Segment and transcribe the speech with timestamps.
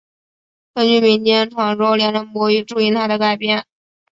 [0.73, 3.67] 根据民间传说梁山伯与祝英台的改编。